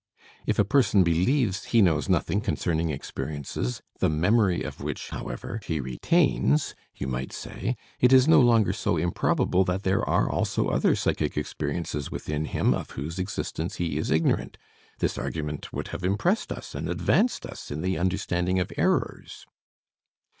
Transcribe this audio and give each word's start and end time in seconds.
"If 0.47 0.57
a 0.57 0.65
person 0.65 1.03
believes 1.03 1.65
he 1.65 1.79
knows 1.79 2.09
nothing 2.09 2.41
concerning 2.41 2.89
experiences, 2.89 3.83
the 3.99 4.09
memory 4.09 4.63
of 4.63 4.81
which, 4.81 5.09
however, 5.09 5.61
he 5.63 5.79
retains," 5.79 6.73
you 6.95 7.05
might 7.05 7.31
say, 7.31 7.75
"it 7.99 8.11
is 8.11 8.27
no 8.27 8.39
longer 8.41 8.73
so 8.73 8.97
improbable 8.97 9.63
that 9.65 9.83
there 9.83 10.03
are 10.03 10.27
also 10.27 10.69
other 10.69 10.95
psychic 10.95 11.37
experiences 11.37 12.09
within 12.09 12.45
him 12.45 12.73
of 12.73 12.89
whose 12.97 13.19
existence 13.19 13.75
he 13.75 13.99
is 13.99 14.09
ignorant. 14.09 14.57
This 14.97 15.19
argument 15.19 15.71
would 15.71 15.89
have 15.89 16.03
impressed 16.03 16.51
us 16.51 16.73
and 16.73 16.89
advanced 16.89 17.45
us 17.45 17.69
in 17.69 17.83
the 17.83 17.99
understanding 17.99 18.59
of 18.59 18.73
errors." 18.77 19.45